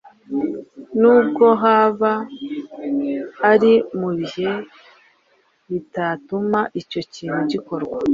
[0.99, 2.13] nubwo haba
[3.51, 4.51] ari mu bihe
[5.69, 7.97] bitatuma icyo kintu gikorwa.